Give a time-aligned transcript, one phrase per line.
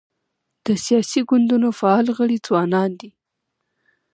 [0.65, 3.09] د سیاسي ګوندونو فعال غړي ځوانان دي.